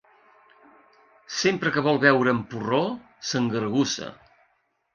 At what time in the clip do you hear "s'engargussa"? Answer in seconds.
3.33-4.13